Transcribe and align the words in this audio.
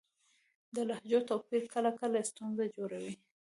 د 0.75 0.77
لهجو 0.89 1.19
توپیر 1.29 1.63
کله 1.73 1.91
کله 1.99 2.19
ستونزه 2.29 2.65
جوړوي. 2.75 3.13